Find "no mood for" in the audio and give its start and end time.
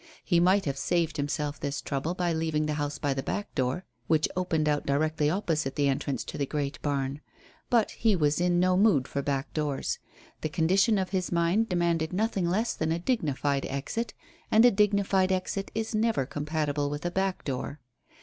8.59-9.21